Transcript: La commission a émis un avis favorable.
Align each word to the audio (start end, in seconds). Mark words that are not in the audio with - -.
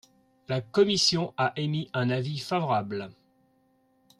La 0.47 0.61
commission 0.61 1.31
a 1.37 1.53
émis 1.55 1.91
un 1.93 2.09
avis 2.09 2.39
favorable. 2.39 3.11